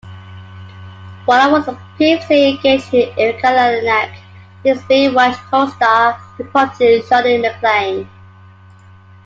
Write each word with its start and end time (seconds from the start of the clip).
Warlock 1.27 1.67
was 1.67 1.77
previously 1.95 2.49
engaged 2.49 2.89
to 2.89 3.19
Erika 3.19 3.49
Eleniak, 3.49 4.09
his 4.63 4.79
"Baywatch" 4.85 5.35
co-star 5.51 6.13
who 6.37 6.43
portrayed 6.45 7.03
Shauni 7.03 7.37
McClain. 7.39 8.09